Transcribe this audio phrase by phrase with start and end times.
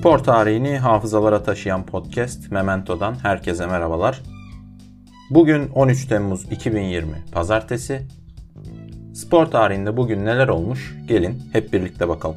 [0.00, 4.22] Spor tarihini hafızalara taşıyan podcast Memento'dan herkese merhabalar.
[5.30, 8.02] Bugün 13 Temmuz 2020 Pazartesi.
[9.14, 10.96] Spor tarihinde bugün neler olmuş?
[11.08, 12.36] Gelin hep birlikte bakalım.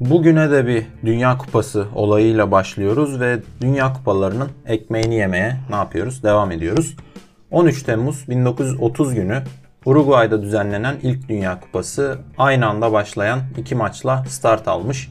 [0.00, 6.22] Bugüne de bir Dünya Kupası olayıyla başlıyoruz ve Dünya Kupalarının ekmeğini yemeye ne yapıyoruz?
[6.22, 6.96] Devam ediyoruz.
[7.50, 9.42] 13 Temmuz 1930 günü
[9.86, 15.10] Uruguay'da düzenlenen ilk Dünya Kupası aynı anda başlayan iki maçla start almış.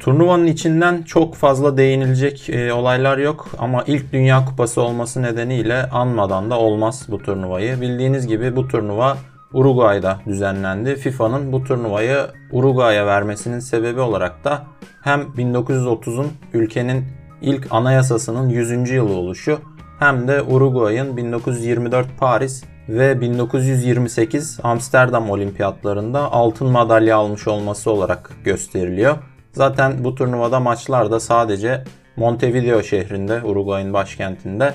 [0.00, 6.50] Turnuvanın içinden çok fazla değinilecek e, olaylar yok ama ilk Dünya Kupası olması nedeniyle anmadan
[6.50, 7.80] da olmaz bu turnuvayı.
[7.80, 9.16] Bildiğiniz gibi bu turnuva
[9.52, 10.96] Uruguay'da düzenlendi.
[10.96, 14.62] FIFA'nın bu turnuvayı Uruguay'a vermesinin sebebi olarak da
[15.02, 17.04] hem 1930'un ülkenin
[17.42, 18.90] ilk anayasasının 100.
[18.90, 19.58] yılı oluşu
[19.98, 29.16] hem de Uruguay'ın 1924 Paris ve 1928 Amsterdam Olimpiyatlarında altın madalya almış olması olarak gösteriliyor.
[29.52, 31.84] Zaten bu turnuvada maçlar da sadece
[32.16, 34.74] Montevideo şehrinde, Uruguay'ın başkentinde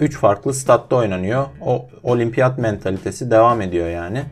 [0.00, 1.44] 3 e, farklı statta oynanıyor.
[1.60, 4.22] O olimpiyat mentalitesi devam ediyor yani.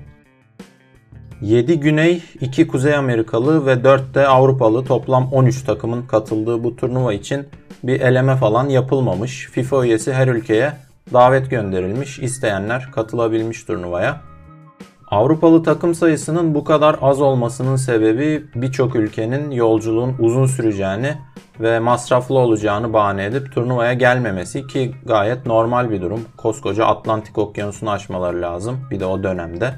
[1.40, 7.12] 7 Güney, 2 Kuzey Amerikalı ve 4 de Avrupalı toplam 13 takımın katıldığı bu turnuva
[7.12, 7.48] için
[7.82, 9.48] bir eleme falan yapılmamış.
[9.52, 10.72] FIFA üyesi her ülkeye
[11.12, 12.18] davet gönderilmiş.
[12.18, 14.20] İsteyenler katılabilmiş turnuvaya.
[15.10, 21.14] Avrupalı takım sayısının bu kadar az olmasının sebebi birçok ülkenin yolculuğun uzun süreceğini
[21.60, 26.20] ve masraflı olacağını bahane edip turnuvaya gelmemesi ki gayet normal bir durum.
[26.36, 29.74] Koskoca Atlantik Okyanusu'nu aşmaları lazım bir de o dönemde.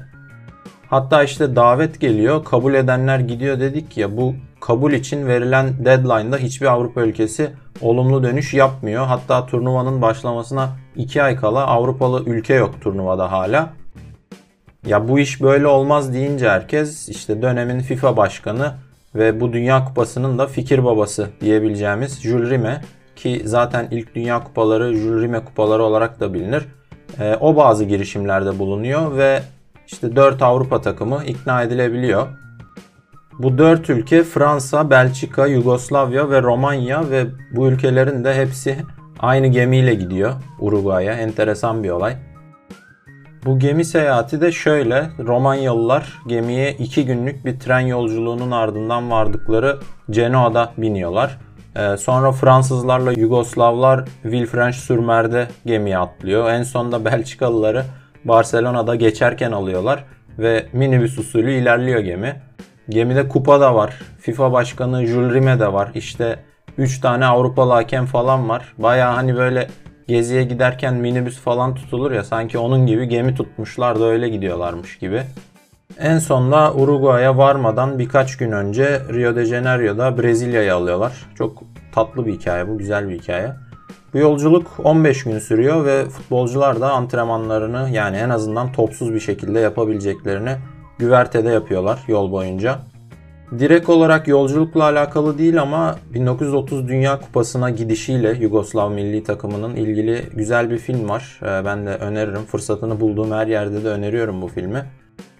[0.89, 6.67] Hatta işte davet geliyor, kabul edenler gidiyor dedik ya bu kabul için verilen deadline'da hiçbir
[6.67, 9.05] Avrupa ülkesi olumlu dönüş yapmıyor.
[9.05, 13.73] Hatta turnuvanın başlamasına 2 ay kala Avrupalı ülke yok turnuvada hala.
[14.85, 18.73] Ya bu iş böyle olmaz deyince herkes işte dönemin FIFA başkanı
[19.15, 22.81] ve bu Dünya Kupası'nın da fikir babası diyebileceğimiz Jules Rime
[23.15, 26.63] ki zaten ilk Dünya Kupaları Jules Rime kupaları olarak da bilinir.
[27.19, 29.41] E, o bazı girişimlerde bulunuyor ve
[29.87, 32.27] işte 4 Avrupa takımı ikna edilebiliyor.
[33.39, 38.77] Bu 4 ülke Fransa, Belçika, Yugoslavya ve Romanya ve bu ülkelerin de hepsi
[39.23, 41.13] aynı gemiyle gidiyor Uruguay'a.
[41.13, 42.15] Enteresan bir olay.
[43.45, 45.09] Bu gemi seyahati de şöyle.
[45.19, 49.79] Romanyalılar gemiye 2 günlük bir tren yolculuğunun ardından vardıkları
[50.09, 51.39] Genoa'da biniyorlar.
[51.75, 56.49] Ee, sonra Fransızlarla Yugoslavlar Villefranche-sur-Mer'de gemiye atlıyor.
[56.49, 57.85] En sonunda Belçikalıları
[58.25, 60.03] Barcelona'da geçerken alıyorlar
[60.39, 62.41] ve minibüs usulü ilerliyor gemi.
[62.89, 63.99] Gemide kupa da var.
[64.19, 65.91] FIFA başkanı Jules Rime de var.
[65.95, 66.39] İşte
[66.77, 68.73] 3 tane Avrupalı hakem falan var.
[68.77, 69.67] Baya hani böyle
[70.07, 75.23] geziye giderken minibüs falan tutulur ya sanki onun gibi gemi tutmuşlar da öyle gidiyorlarmış gibi.
[75.99, 81.11] En sonunda Uruguay'a varmadan birkaç gün önce Rio de Janeiro'da Brezilya'yı alıyorlar.
[81.35, 81.63] Çok
[81.95, 83.53] tatlı bir hikaye bu, güzel bir hikaye.
[84.13, 89.59] Bu yolculuk 15 gün sürüyor ve futbolcular da antrenmanlarını yani en azından topsuz bir şekilde
[89.59, 90.51] yapabileceklerini
[90.97, 92.79] güvertede yapıyorlar yol boyunca.
[93.59, 100.69] Direkt olarak yolculukla alakalı değil ama 1930 Dünya Kupası'na gidişiyle Yugoslav milli takımının ilgili güzel
[100.69, 101.39] bir film var.
[101.43, 102.45] Ee, ben de öneririm.
[102.45, 104.85] Fırsatını bulduğum her yerde de öneriyorum bu filmi.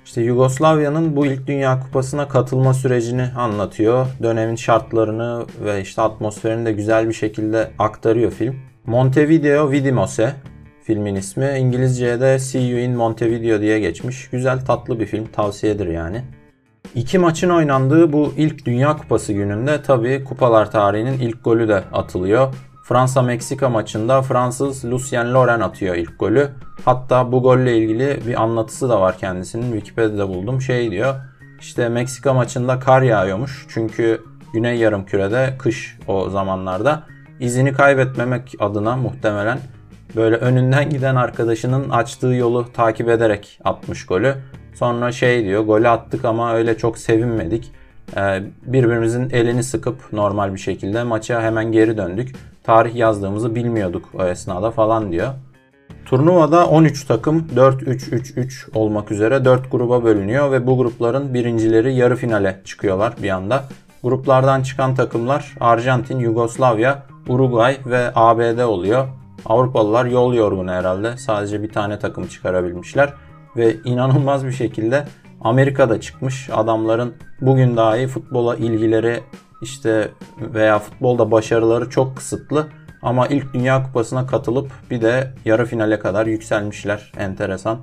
[0.06, 4.06] İşte Yugoslavya'nın bu ilk Dünya Kupası'na katılma sürecini anlatıyor.
[4.24, 8.56] Dönemin şartlarını ve işte atmosferini de güzel bir şekilde aktarıyor film.
[8.86, 10.34] Montevideo Vidimose
[10.84, 11.56] filmin ismi.
[11.58, 14.30] İngilizce'ye de See You in Montevideo diye geçmiş.
[14.30, 16.22] Güzel tatlı bir film tavsiyedir yani.
[16.96, 22.54] İki maçın oynandığı bu ilk Dünya Kupası gününde tabii kupalar tarihinin ilk golü de atılıyor.
[22.84, 26.50] Fransa-Meksika maçında Fransız Lucien Loren atıyor ilk golü.
[26.86, 29.72] Hatta bu golle ilgili bir anlatısı da var kendisinin.
[29.72, 30.62] Wikipedia'da buldum.
[30.62, 31.16] Şey diyor.
[31.60, 33.66] İşte Meksika maçında kar yağıyormuş.
[33.70, 34.22] Çünkü
[34.54, 37.04] Güney Yarımküre'de kış o zamanlarda.
[37.40, 39.60] İzini kaybetmemek adına muhtemelen
[40.16, 44.36] böyle önünden giden arkadaşının açtığı yolu takip ederek atmış golü.
[44.74, 47.72] Sonra şey diyor golü attık ama öyle çok sevinmedik.
[48.18, 52.36] Ee, birbirimizin elini sıkıp normal bir şekilde maça hemen geri döndük.
[52.64, 55.28] Tarih yazdığımızı bilmiyorduk o esnada falan diyor.
[56.06, 62.62] Turnuvada 13 takım 4-3-3-3 olmak üzere 4 gruba bölünüyor ve bu grupların birincileri yarı finale
[62.66, 63.64] çıkıyorlar bir anda.
[64.04, 69.08] Gruplardan çıkan takımlar Arjantin, Yugoslavya, Uruguay ve ABD oluyor.
[69.46, 71.18] Avrupalılar yol yorgunu herhalde.
[71.18, 73.14] Sadece bir tane takım çıkarabilmişler
[73.58, 75.06] ve inanılmaz bir şekilde
[75.42, 79.20] Amerika'da çıkmış adamların bugün dahi futbola ilgileri
[79.62, 82.68] işte veya futbolda başarıları çok kısıtlı
[83.02, 87.12] ama ilk Dünya Kupası'na katılıp bir de yarı finale kadar yükselmişler.
[87.18, 87.80] Enteresan.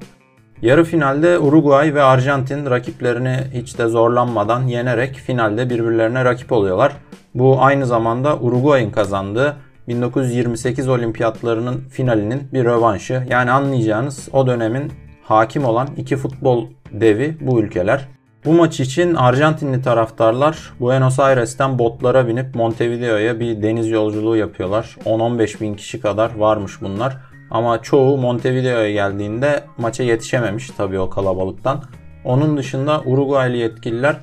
[0.63, 6.93] Yarı finalde Uruguay ve Arjantin rakiplerini hiç de zorlanmadan yenerek finalde birbirlerine rakip oluyorlar.
[7.35, 9.57] Bu aynı zamanda Uruguay'ın kazandığı
[9.89, 13.27] 1928 olimpiyatlarının finalinin bir rövanşı.
[13.29, 14.93] Yani anlayacağınız o dönemin
[15.31, 18.09] hakim olan iki futbol devi bu ülkeler.
[18.45, 24.97] Bu maç için Arjantinli taraftarlar Buenos Aires'ten botlara binip Montevideo'ya bir deniz yolculuğu yapıyorlar.
[25.05, 27.17] 10-15 bin kişi kadar varmış bunlar.
[27.51, 31.83] Ama çoğu Montevideo'ya geldiğinde maça yetişememiş tabii o kalabalıktan.
[32.25, 34.17] Onun dışında Uruguaylı yetkililer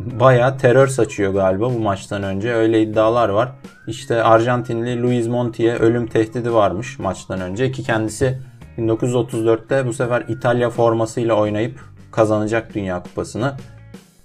[0.00, 2.54] baya terör saçıyor galiba bu maçtan önce.
[2.54, 3.52] Öyle iddialar var.
[3.86, 8.38] İşte Arjantinli Luis Monti'ye ölüm tehdidi varmış maçtan önce ki kendisi
[8.78, 11.80] 1934'te bu sefer İtalya formasıyla oynayıp
[12.12, 13.54] kazanacak Dünya Kupası'nı.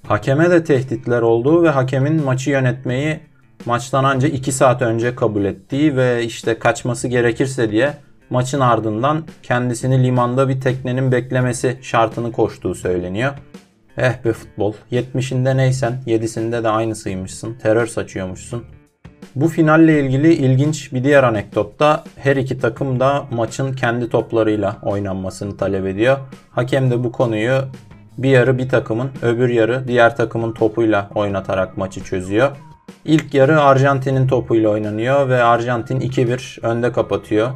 [0.07, 3.19] Hakeme de tehditler olduğu ve hakemin maçı yönetmeyi
[3.65, 7.93] maçtan önce 2 saat önce kabul ettiği ve işte kaçması gerekirse diye
[8.29, 13.33] maçın ardından kendisini limanda bir teknenin beklemesi şartını koştuğu söyleniyor.
[13.97, 14.73] Eh be futbol.
[14.91, 17.53] 70'inde neysen 7'sinde de aynısıymışsın.
[17.53, 18.63] Terör saçıyormuşsun.
[19.35, 24.77] Bu finalle ilgili ilginç bir diğer anekdot da her iki takım da maçın kendi toplarıyla
[24.81, 26.17] oynanmasını talep ediyor.
[26.51, 27.61] Hakem de bu konuyu
[28.17, 32.51] bir yarı bir takımın, öbür yarı diğer takımın topuyla oynatarak maçı çözüyor.
[33.05, 37.51] İlk yarı Arjantin'in topuyla oynanıyor ve Arjantin 2-1 önde kapatıyor.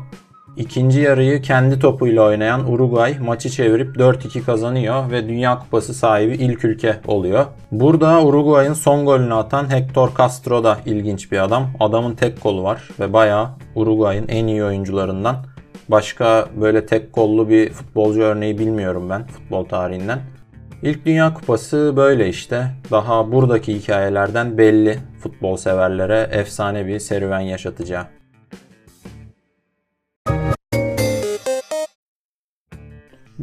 [0.57, 6.65] İkinci yarıyı kendi topuyla oynayan Uruguay maçı çevirip 4-2 kazanıyor ve Dünya Kupası sahibi ilk
[6.65, 7.45] ülke oluyor.
[7.71, 11.71] Burada Uruguay'ın son golünü atan Hector Castro da ilginç bir adam.
[11.80, 15.36] Adamın tek kolu var ve bayağı Uruguay'ın en iyi oyuncularından.
[15.89, 20.19] Başka böyle tek kollu bir futbolcu örneği bilmiyorum ben futbol tarihinden.
[20.83, 22.68] İlk Dünya Kupası böyle işte.
[22.92, 28.20] Daha buradaki hikayelerden belli futbol severlere efsane bir serüven yaşatacağı.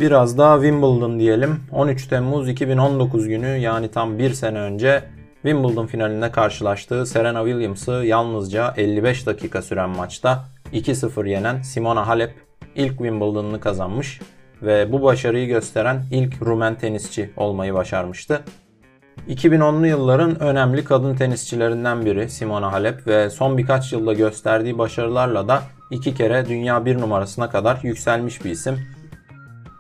[0.00, 1.60] Biraz daha Wimbledon diyelim.
[1.72, 5.04] 13 Temmuz 2019 günü yani tam bir sene önce
[5.42, 12.34] Wimbledon finalinde karşılaştığı Serena Williams'ı yalnızca 55 dakika süren maçta 2-0 yenen Simona Halep
[12.74, 14.20] ilk Wimbledon'ını kazanmış
[14.62, 18.40] ve bu başarıyı gösteren ilk Rumen tenisçi olmayı başarmıştı.
[19.28, 25.62] 2010'lu yılların önemli kadın tenisçilerinden biri Simona Halep ve son birkaç yılda gösterdiği başarılarla da
[25.90, 28.97] iki kere dünya bir numarasına kadar yükselmiş bir isim.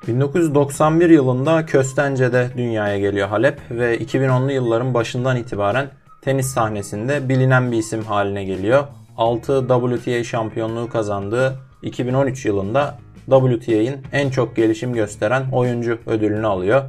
[0.08, 5.90] 1991 yılında Köstence'de dünyaya geliyor Halep ve 2010'lu yılların başından itibaren
[6.22, 8.84] tenis sahnesinde bilinen bir isim haline geliyor.
[9.16, 12.98] 6 WTA şampiyonluğu kazandığı 2013 yılında
[13.30, 16.82] WTA'in en çok gelişim gösteren oyuncu ödülünü alıyor.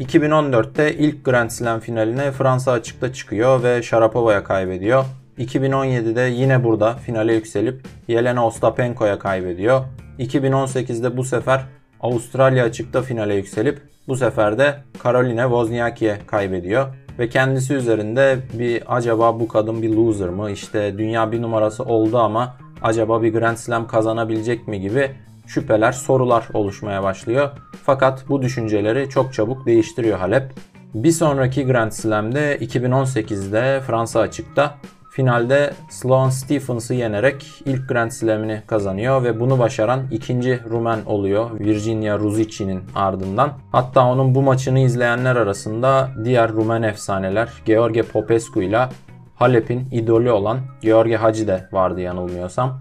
[0.00, 5.04] 2014'te ilk Grand Slam finaline Fransa açıkta çıkıyor ve Sharapova'ya kaybediyor.
[5.38, 9.84] 2017'de yine burada finale yükselip Yelena Ostapenko'ya kaybediyor.
[10.18, 11.64] 2018'de bu sefer
[12.00, 14.74] Avustralya açıkta finale yükselip bu sefer de
[15.04, 16.86] Caroline Wozniacki'ye kaybediyor.
[17.18, 20.50] Ve kendisi üzerinde bir acaba bu kadın bir loser mı?
[20.50, 25.10] İşte dünya bir numarası oldu ama acaba bir Grand Slam kazanabilecek mi gibi
[25.46, 27.50] şüpheler, sorular oluşmaya başlıyor.
[27.82, 30.52] Fakat bu düşünceleri çok çabuk değiştiriyor Halep.
[30.94, 34.74] Bir sonraki Grand Slam'de 2018'de Fransa açıkta
[35.14, 42.18] Finalde Sloane Stephens'ı yenerek ilk Grand Slam'ini kazanıyor ve bunu başaran ikinci Rumen oluyor Virginia
[42.18, 43.52] Ruzic'i'nin ardından.
[43.72, 48.88] Hatta onun bu maçını izleyenler arasında diğer Rumen efsaneler George Popescu ile
[49.34, 52.80] Halep'in idolü olan George Hacı de vardı yanılmıyorsam.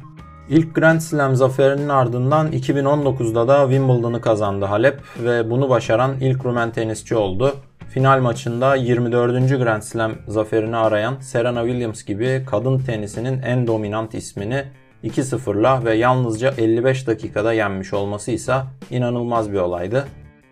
[0.50, 6.72] İlk Grand Slam zaferinin ardından 2019'da da Wimbledon'ı kazandı Halep ve bunu başaran ilk Rumen
[6.72, 7.56] tenisçi oldu.
[7.90, 9.50] Final maçında 24.
[9.50, 14.64] Grand Slam zaferini arayan Serena Williams gibi kadın tenisinin en dominant ismini
[15.04, 18.56] 2-0'la ve yalnızca 55 dakikada yenmiş olması ise
[18.90, 20.08] inanılmaz bir olaydı.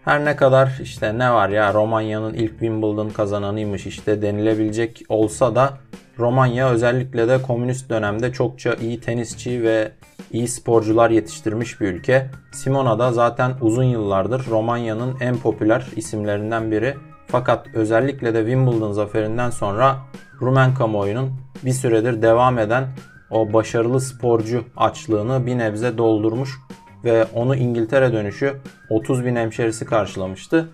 [0.06, 5.78] Her ne kadar işte ne var ya Romanya'nın ilk Wimbledon kazananıymış işte denilebilecek olsa da
[6.20, 9.92] Romanya özellikle de komünist dönemde çokça iyi tenisçi ve
[10.32, 12.30] iyi sporcular yetiştirmiş bir ülke.
[12.52, 16.96] Simona da zaten uzun yıllardır Romanya'nın en popüler isimlerinden biri
[17.32, 19.98] fakat özellikle de Wimbledon zaferinden sonra
[20.42, 21.32] Rumen kamuoyunun
[21.66, 22.88] bir süredir devam eden
[23.30, 26.60] o başarılı sporcu açlığını bir nebze doldurmuş
[27.04, 28.54] ve onu İngiltere dönüşü
[28.90, 30.70] 30 bin hemşerisi karşılamıştı.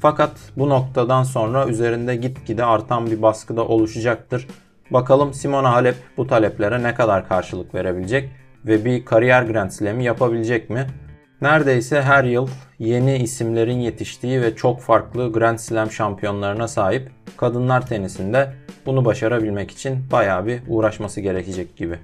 [0.00, 4.46] Fakat bu noktadan sonra üzerinde gitgide artan bir baskı da oluşacaktır.
[4.90, 8.30] Bakalım Simona Halep bu taleplere ne kadar karşılık verebilecek
[8.66, 10.86] ve bir kariyer Grand Slam'i yapabilecek mi?
[11.40, 12.48] Neredeyse her yıl
[12.78, 18.54] yeni isimlerin yetiştiği ve çok farklı Grand Slam şampiyonlarına sahip kadınlar tenisinde
[18.86, 21.98] bunu başarabilmek için bayağı bir uğraşması gerekecek gibi.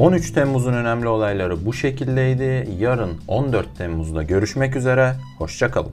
[0.00, 2.68] 13 Temmuz'un önemli olayları bu şekildeydi.
[2.78, 5.14] Yarın 14 Temmuz'da görüşmek üzere.
[5.38, 5.92] Hoşçakalın.